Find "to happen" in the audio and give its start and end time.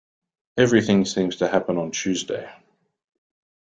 1.35-1.77